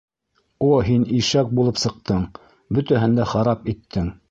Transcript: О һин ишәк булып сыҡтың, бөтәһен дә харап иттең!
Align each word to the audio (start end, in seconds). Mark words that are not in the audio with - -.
О 0.67 0.69
һин 0.87 1.03
ишәк 1.17 1.51
булып 1.59 1.83
сыҡтың, 1.83 2.25
бөтәһен 2.79 3.17
дә 3.21 3.31
харап 3.35 3.73
иттең! 3.75 4.13